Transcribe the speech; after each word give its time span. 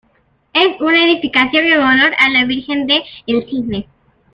Es 0.51 0.81
una 0.81 1.05
edificación 1.05 1.63
en 1.67 1.79
honor 1.79 2.11
a 2.17 2.29
la 2.31 2.45
Virgen 2.45 2.87
de 2.87 3.03
El 3.27 3.45
Cisne. 3.47 3.87